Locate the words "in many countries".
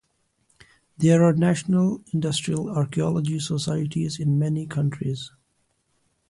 4.19-5.29